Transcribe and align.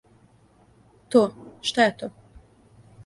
То, 1.15 1.21
шта 1.71 1.87
је 1.89 1.95
то? 2.01 2.11